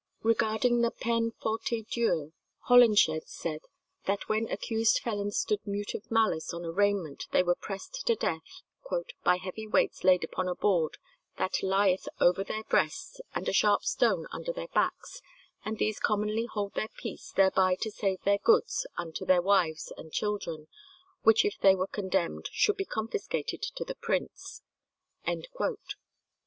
[0.23, 2.31] Regarding the peine forte et dure
[2.69, 3.61] Holinshed says,
[4.07, 8.63] that when accused felons stood mute of malice on arraignment they were pressed to death
[9.23, 10.97] "by heavy weights laid upon a board
[11.37, 15.21] that lieth over their breasts and a sharp stone under their backs,
[15.63, 20.11] and these commonly hold their peace thereby to save their goods unto their wives and
[20.11, 20.67] children,
[21.21, 24.63] which if they were condemned should be confiscated to the prince."